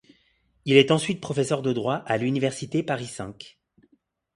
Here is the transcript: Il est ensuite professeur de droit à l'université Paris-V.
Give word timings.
Il 0.65 0.77
est 0.77 0.89
ensuite 0.89 1.21
professeur 1.21 1.61
de 1.61 1.73
droit 1.73 1.97
à 2.07 2.17
l'université 2.17 2.81
Paris-V. 2.81 3.33